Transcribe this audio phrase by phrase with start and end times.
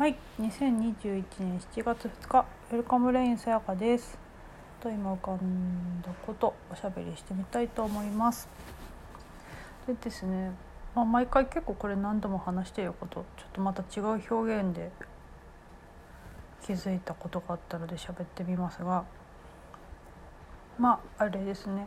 [0.00, 4.18] はい、2021年7月2日、ウェルカムレインさやかです。
[4.82, 8.48] と今浮かんだことおしゃべりしてみたいと思います。
[9.86, 10.52] でですね、
[10.94, 14.90] まあ、毎回結構これ何度も話していること、ちょっとまた違う表現で
[16.62, 19.04] 気づいたことがあったので喋ってみますが、
[20.78, 21.86] まああれですね、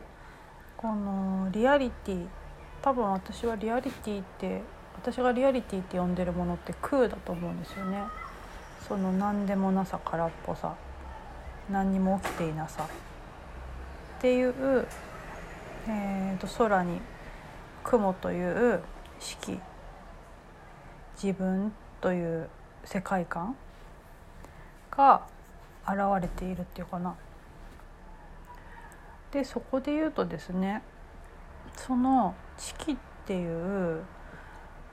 [0.78, 2.28] このリアリティ、
[2.84, 4.62] 多分私はリアリティって
[4.96, 8.04] 私がリアリティって呼んでるものって空だと思うんですよね。
[8.88, 10.76] その何でもなさ空っぽさ。
[11.72, 12.84] 何にも起きていなさ。
[12.84, 14.88] っていう、
[15.88, 17.02] えー、と空に
[17.84, 18.82] 雲という
[19.20, 19.60] 式
[21.22, 22.50] 自分という
[22.86, 23.56] 世界観。
[24.96, 25.26] が
[25.88, 27.16] 現れているっていうかな。
[29.32, 30.84] でそこで言うとですね
[31.76, 34.04] その式っていう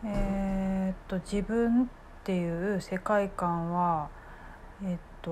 [0.05, 1.87] えー、っと自分っ
[2.25, 4.09] ていう世界観は
[4.83, 5.31] えー、っと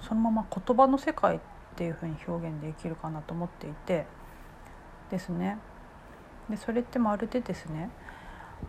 [0.00, 1.40] そのまま言葉の世界っ
[1.76, 4.06] ていうふうに表現できるかなと思っていて
[5.10, 5.58] ですね。
[6.48, 7.90] でそれってまるでですね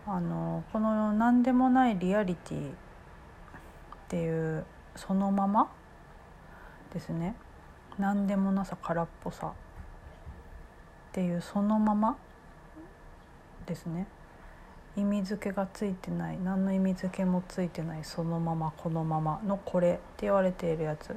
[0.06, 2.72] あのこの何でもないリアリティっ
[4.08, 5.70] ていうそのまま
[6.92, 7.34] ですね。
[7.98, 9.52] 何でもなさ空っぽさっ
[11.12, 12.16] ていうそのまま
[13.66, 14.06] ですね。
[15.00, 16.38] 意味付けがついてない。
[16.38, 18.04] 何の意味付けもついてない。
[18.04, 19.40] そのままこのまま。
[19.46, 21.16] のこれって言われているやつ。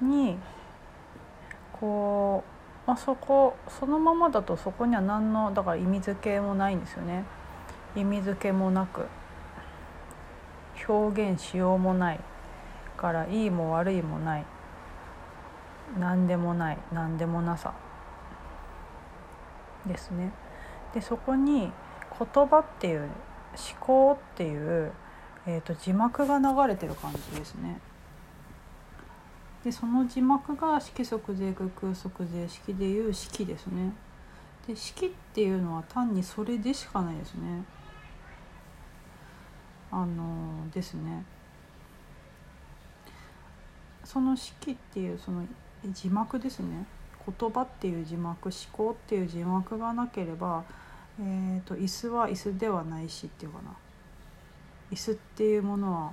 [0.00, 0.38] に
[1.72, 2.44] こ
[2.86, 7.24] う、まあ、そこそのままだとそこには何のだから意味付けもないんですよね。
[7.94, 9.06] 意味付けもなく。
[10.88, 12.20] 表現しようもない。
[12.96, 14.44] からいいも悪いもない。
[15.98, 16.78] 何でもない。
[16.92, 17.74] 何でもなさ。
[19.86, 20.32] ですね。
[20.94, 21.70] でそこに
[22.18, 23.10] 言葉っていう思
[23.80, 24.92] 考っていう、
[25.46, 27.80] えーと、字幕が流れてる感じですね。
[29.64, 33.92] でその字幕が色即税空空即税式でいう式ですね。
[34.66, 37.64] で式っていうのは単にそれでしかないですね。
[39.90, 41.24] あのー、ですね。
[44.04, 45.44] その式っていうその
[45.92, 46.86] 字幕ですね。
[47.38, 50.64] 言葉っていう字幕思考っていう字幕がなければ、
[51.18, 53.74] えーと、椅子は椅子ではないしっていうかな
[54.90, 56.12] 椅子っていうものは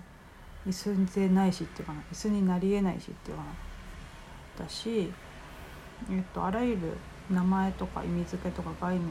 [0.68, 3.50] 椅子でないしっていうかな椅子になりえないしっていうかな
[4.66, 5.12] だし、
[6.10, 6.98] えーと、あらゆる
[7.30, 9.10] 名前とか意味付けとか概念っ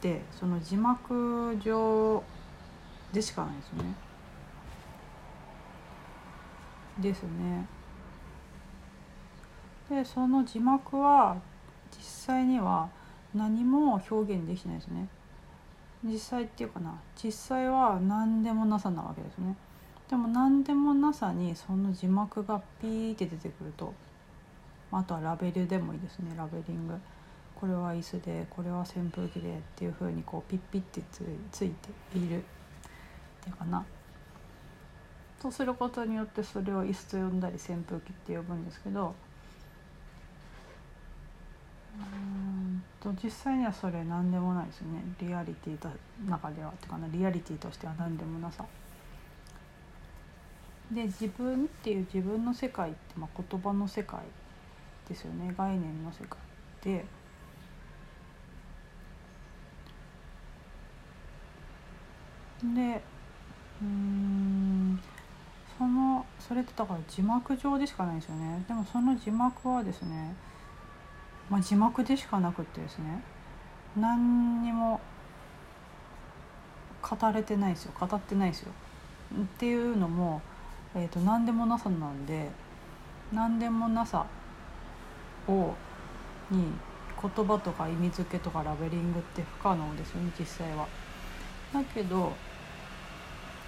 [0.00, 2.22] てその字幕上
[3.12, 3.94] でしかないですね。
[7.00, 7.66] ですね。
[9.88, 11.36] でその字幕は
[11.96, 12.88] 実際には
[13.34, 15.08] 何も表現できないですね。
[16.02, 19.56] 実際っていうかな実際は何でもなさなわけですね。
[20.08, 23.94] でも何でもなさにその字幕がピーって出てくると
[24.92, 26.34] あとはラベルでもいいですね。
[26.36, 26.94] ラベリング。
[27.54, 31.70] これは椅子でこれは扇風機でっていうふうにこうピッピッてつつい
[32.12, 32.38] ている。
[32.38, 32.42] っ
[33.42, 33.84] ていうかな。
[35.40, 39.14] そうすることによってそれを椅子と呼んだり扇風機って呼ぶんですけど
[43.00, 45.88] と実際にはそれ何でもないですねリアリティと
[46.28, 48.64] 中ではってかなリアリティとしては何でもなさ。
[50.90, 54.20] で自分っていう自分の世界って、まあ、言葉の世界
[55.08, 56.38] ですよね概念の世界
[56.82, 57.04] で。
[62.74, 63.02] で
[63.82, 65.00] うん
[65.76, 70.34] そのそれってだから字幕上でしかないですよねでもその字幕はですね
[71.50, 73.22] まあ、字幕でしかなくってですね
[73.96, 75.00] 何にも
[77.02, 78.72] 語れてないですよ語ってないですよ。
[79.34, 80.40] っていうのも、
[80.94, 82.50] えーと、何でもなさなんで
[83.32, 84.26] 何でもなさ
[85.48, 85.74] を
[86.50, 86.72] に
[87.20, 90.86] 言葉とか意味付けとかラベリングって不可能ですよね実際は。
[91.72, 92.32] だけど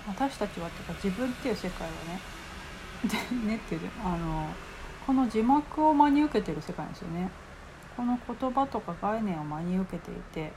[0.06, 2.20] 私たちはっていうか自分っていう世界はね
[3.04, 4.48] でねっていうあの
[5.06, 7.30] この字幕を真に受けてる世界なんですよね。
[7.96, 10.52] この言葉とか概念を真に受けていて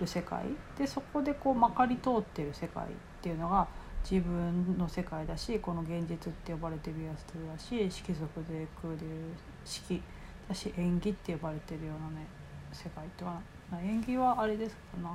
[0.00, 0.44] る世界。
[0.76, 2.86] でそこでこうまかり通ってる世界っ
[3.22, 3.68] ていうのが
[4.02, 10.02] 自分の世界だしこの現実って呼ばれてるやつだし色即で空でいう式
[10.48, 12.26] だし演技って呼ばれてるようなね
[12.72, 13.40] 世界っていうか。
[13.70, 15.10] な演技はあれですかな。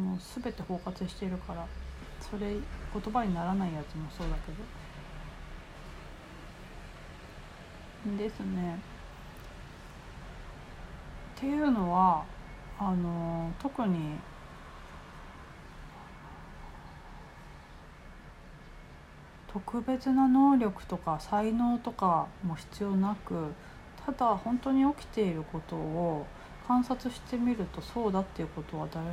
[0.00, 1.66] もう全て包括してるから
[2.20, 4.58] それ言葉にならないやつもそうだけど。
[8.16, 8.78] ですね。
[11.38, 12.24] っていうのは
[12.80, 14.16] あの特に
[19.52, 23.52] 特別な能力とか才能とかも必要なく
[24.04, 26.26] ただ本当に起きていることを
[26.66, 29.06] 観察してみるとそうだっていうことは誰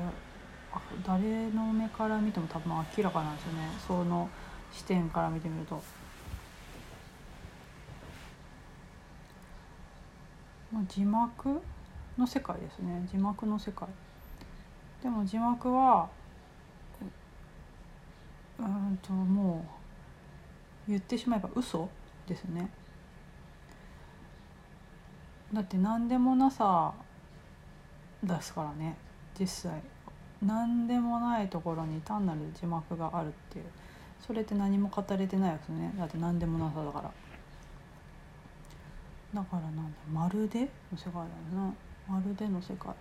[1.06, 4.28] 誰の目から見ても多分明らかなんですよねその
[4.74, 5.82] 視点から見てみると。
[10.74, 11.62] まあ、字幕？
[12.18, 13.08] の世界ですね。
[13.12, 13.88] 字幕の世界。
[15.04, 16.10] でも字幕は
[18.58, 19.66] うんとも
[20.88, 21.90] う言ってしまえば嘘
[22.28, 22.70] ですね。
[25.54, 26.94] だって何でもなさ
[28.24, 28.96] ですからね。
[29.40, 29.82] 実際。
[30.42, 33.66] 何でもないところに単なる字幕があるっていう。
[34.26, 35.94] それって何も語れてないですね。
[35.98, 37.12] だって何でもなさだから。
[39.34, 39.82] だからなんだ。
[40.12, 41.26] まるでの世界だよ
[41.56, 41.74] な
[42.08, 42.94] まるでの世界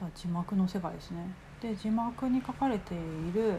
[0.00, 0.06] だ。
[0.14, 1.26] 字幕の世界ですね。
[1.60, 3.58] で字幕に書かれている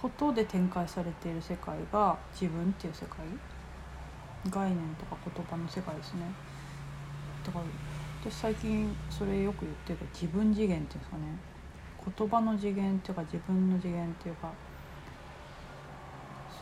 [0.00, 3.18] ことで展開されている世界が自分っていう世界。
[4.48, 6.22] 概念とか言葉の世界ですね。
[7.44, 7.64] だから
[8.22, 11.22] 私最近それよく言ってる自分次元っていうんですかね。
[12.18, 14.50] 言葉の次元っていうか自分の次元っていうか。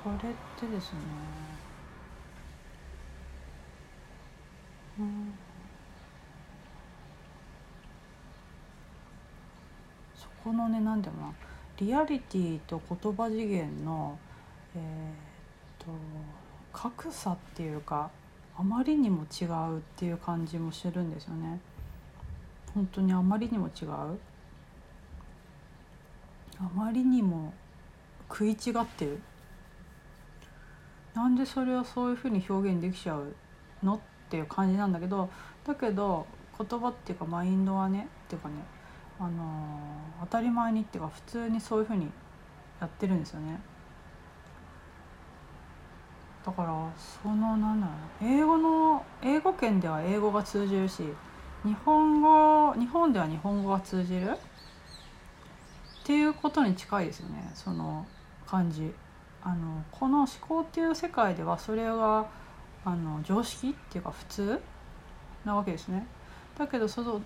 [0.02, 0.98] それってですね。
[4.98, 5.47] うん。
[10.18, 11.32] そこのね何でもな
[11.78, 14.18] リアリティと言葉次元の
[14.74, 15.92] えー、っと
[16.72, 18.10] 格差っていうか
[18.56, 21.60] あまりにも違うっていう感じもするんですよね。
[22.74, 24.18] 本当にあまりにも違うあ
[26.74, 27.52] まりにも
[28.28, 29.20] 食い違ってる
[31.14, 33.34] なんでそれをそういうふうに表現できちゃう
[33.82, 35.30] のっていう感じなんだけど
[35.64, 36.26] だけど
[36.58, 38.54] 言葉っていうかマインドはねっていうかね
[39.20, 39.88] あの、
[40.20, 42.10] 当たり前にっていうか普通にそういうふうに
[42.80, 43.60] やってるんですよね。
[46.44, 51.02] だからそのなんだろう英語の英語圏では英語が通じるし
[51.62, 54.30] 日本語日本では日本語が通じる？
[54.30, 54.36] っ
[56.04, 57.50] ていうことに近いですよね。
[57.54, 58.06] その
[58.46, 58.94] 感じ。
[59.42, 62.26] あのこの思考っていう世界ではそれが
[62.84, 64.60] あの常識っていうか普通
[65.44, 66.06] なわけですね。
[66.56, 67.20] だけどその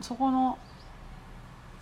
[0.00, 0.56] そこの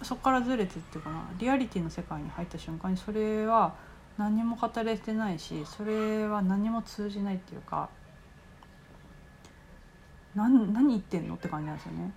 [0.02, 3.74] そこからずれてっていうかなリアリティの世界に入った瞬間にそれは
[4.18, 7.88] 何も語れてないしそれは何も通じないっていうか
[10.34, 12.12] 何何言ってんのって感じなんですよね。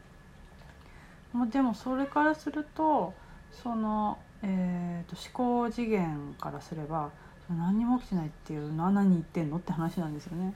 [1.33, 3.13] まあ、でもそれからすると
[3.51, 7.11] その、えーと、思考次元からすれば
[7.49, 10.53] 何も起きてないっていうのは何言ってんのって話なんですよね。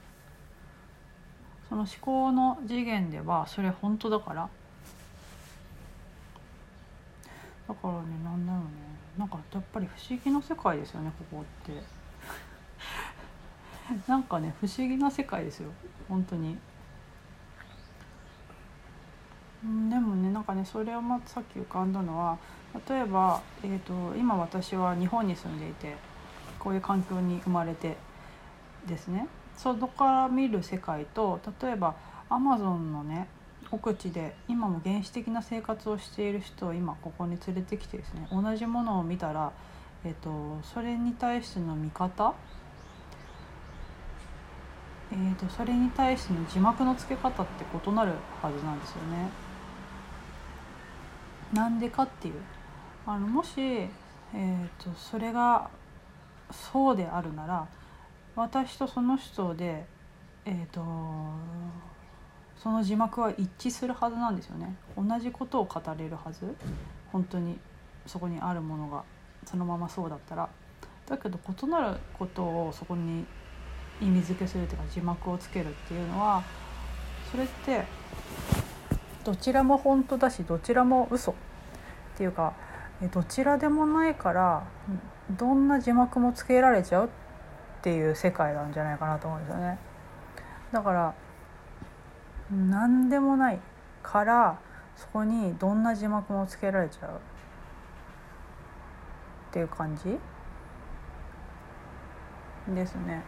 [1.68, 4.48] その思考の次元ではそれ本当だから
[7.68, 8.68] だからねなんだろうね。
[9.18, 11.82] なんかやっぱり不思議な世界ですよねここって。
[14.08, 15.70] なんかね不思議な世界ですよ
[16.08, 16.56] 本当に。
[19.66, 22.38] んでもねなんかねそれをまさっき浮かんだのは
[22.88, 25.94] 例えば、えーと、今私は日本に住んでいて
[26.58, 27.96] こういう環境に生まれて
[28.86, 29.28] ですね。
[29.56, 31.94] そこから見る世界と例えば
[32.28, 33.28] アマゾンのね
[33.70, 39.52] 奥地で今も原始的な生活をしている人を今ここに連れてきてですね同じものを見たら、
[40.04, 42.34] えーと、それに対しての見方
[45.12, 49.28] えーとそれに対しての字幕の付け方って異なるはずなんですよね。
[51.52, 52.34] なんでかっていう
[53.06, 55.70] あのもし、えーと、それが
[56.50, 57.68] そうであるなら
[58.34, 59.84] 私とその人で、
[60.44, 60.82] えーと、
[62.64, 64.74] その字幕は一致するはずなんですよね。
[64.96, 66.56] 同じことを語れるはず。
[67.12, 67.58] 本当に
[68.06, 69.04] そこにあるものが
[69.44, 70.48] そのままそうだったら。
[71.06, 73.26] だけど異なることをそこに
[74.00, 76.42] 意味付けするというか字幕をつけるっていうのは
[77.30, 77.84] それって
[79.24, 81.34] どちらも本当だしどちらも嘘っ
[82.16, 82.54] ていうか
[83.12, 84.66] どちらでもないから
[85.30, 87.08] どんな字幕もつけられちゃうっ
[87.82, 89.78] ていう世界なんじゃないかなと思うんですよね。
[90.72, 91.14] だから
[92.50, 93.60] 何でもない
[94.02, 94.58] から
[94.96, 97.10] そこにどんな字幕もつけられちゃう。
[97.10, 97.16] っ
[99.52, 100.18] ていう感じ？
[102.74, 103.22] ですね。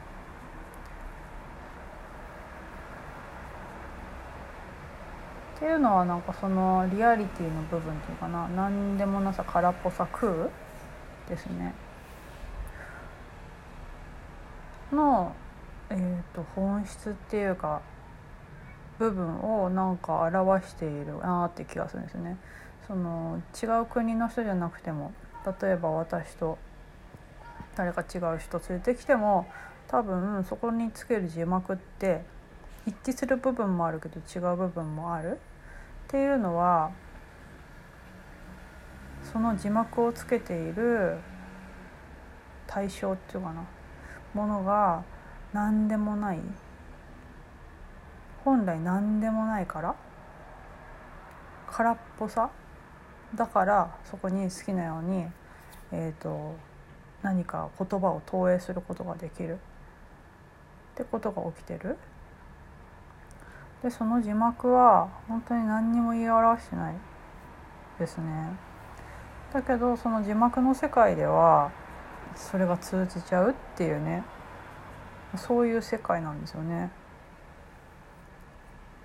[5.56, 8.46] っていうのはなんかそのリアリティの部分っていうかな。
[8.48, 10.50] 何でもなさ空っぽさ空
[11.28, 11.74] ですね。
[14.92, 15.34] の、
[15.90, 17.80] えーと、本質っていうか
[18.98, 22.36] 部分をなんか表しているなって気がするんですね。
[22.86, 25.12] その違う国の人じゃなくても
[25.60, 26.56] 例えば私と
[27.74, 29.46] 誰か違う人連れてきても
[29.88, 32.22] 多分そこにつける字幕って
[32.86, 35.32] 一致する部分もあるけど違う部分もある
[36.06, 36.92] っていうのは
[39.32, 41.18] その字幕をつけている
[42.66, 43.64] 対象っていうかな
[44.34, 45.02] ものが
[45.52, 46.38] 何でもない
[48.46, 49.96] 本来何でもないから
[51.66, 52.48] 空っぽさ
[53.34, 55.26] だからそこに好きなように、
[55.90, 56.54] えーと、
[57.22, 59.58] 何か言葉を投影することができるっ
[60.94, 61.98] てことが起きてる。
[63.82, 66.94] でその字幕は本当に何にも言い表してない
[67.98, 68.24] ですね。
[69.52, 71.72] だけどその字幕の世界では
[72.36, 74.22] それが通じちゃうっていうね
[75.36, 76.92] そういう世界なんですよね。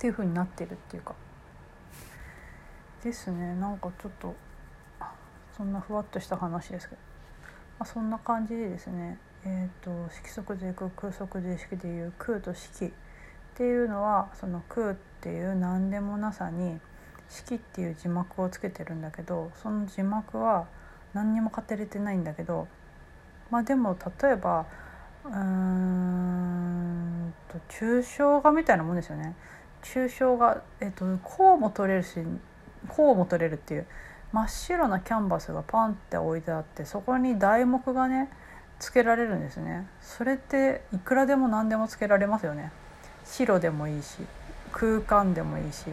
[0.01, 1.13] っていうふうになってるっていうか。
[3.03, 4.36] ですねなんかちょっと
[5.55, 7.01] そんなふわっとした話ですけど、
[7.79, 12.91] まあ、そんな感じでですねえーと、色即是空空即是色でいう空と色っ
[13.55, 16.79] ていうのはその空っていう何でもなさに
[17.29, 20.67] 式っていう字幕をつけてるんだけどその字幕は
[21.13, 22.67] 何にも語れてないんだけど
[23.50, 24.65] まあでも例えば
[25.25, 29.36] うーんと抽象画みたいなもんですよね。
[29.83, 32.19] 抽象画、えっと、こうも取れるし
[32.88, 33.85] こうも取れるっていう
[34.31, 38.29] 真っ白なキャンバスがパンって置いてあってそこに題目がね
[38.79, 39.88] つけられるんですね。
[40.01, 42.71] それっていくらでも何でもつけられますよね。
[43.25, 44.17] 白でもいいし
[44.71, 45.85] 空間でもいいし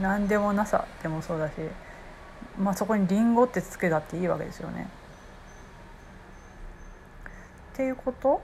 [0.00, 1.54] 何でもなさでもそうだし
[2.58, 4.88] まあそこにリンゴってつけたっていいわけですよね。
[7.72, 8.40] っていうこと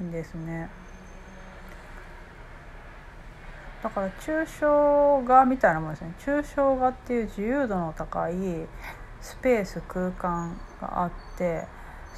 [0.00, 0.70] ですね。
[3.82, 6.14] だから抽象画みたいなものですね。
[6.20, 8.34] 抽象画っていう自由度の高い
[9.20, 11.64] スペース空間があって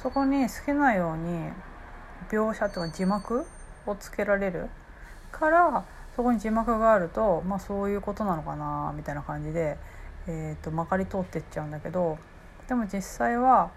[0.01, 1.49] そこに好きなように
[2.29, 3.45] 描写とか字幕
[3.87, 4.69] をつけられる
[5.31, 9.77] からそこに字幕があると、まあ、そういうことなのかなみたいな感じで、
[10.27, 12.17] えーと、まかり通ってっちゃうんだけど
[12.67, 13.71] でも実際は、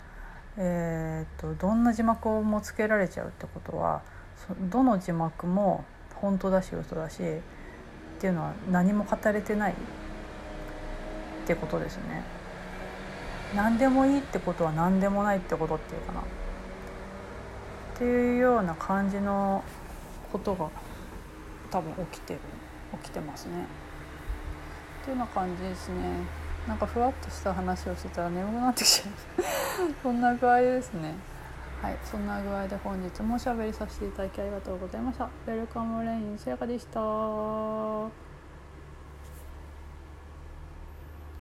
[0.57, 4.03] えーとどんな字幕をもつけられちゃうってことは
[4.71, 7.23] どの字幕も本当だし嘘だし
[8.19, 9.75] っていうのは何も語れてないっ
[11.47, 12.25] てことですね。
[13.55, 16.25] 何でもいいってことは何でもないってことっていうかなっ
[17.97, 19.65] ていうような感じの
[20.33, 20.69] ことが
[21.71, 22.41] 多分起きてる
[23.05, 23.67] 起きてますね。
[25.03, 25.95] っていうような感じですね。
[26.67, 29.11] なんかふわっとした話をしてたら眠くなってきちゃ
[29.85, 31.15] う そんな具合ですね。
[31.81, 35.25] はい、そんな具合で本日もおしゃべりさせていただきありがとうございました。
[35.47, 38.28] ウェルカムレインさやかでした。